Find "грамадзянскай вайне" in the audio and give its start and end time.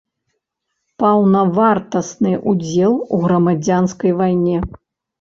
3.29-4.57